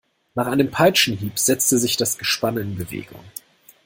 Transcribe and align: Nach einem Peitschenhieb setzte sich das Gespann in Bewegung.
Nach 0.33 0.47
einem 0.47 0.71
Peitschenhieb 0.71 1.37
setzte 1.37 1.77
sich 1.77 1.95
das 1.95 2.17
Gespann 2.17 2.57
in 2.57 2.75
Bewegung. 2.75 3.23